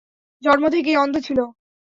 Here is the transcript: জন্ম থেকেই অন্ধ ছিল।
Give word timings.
জন্ম 0.43 0.63
থেকেই 0.69 0.97
অন্ধ 0.97 1.15
ছিল। 1.27 1.39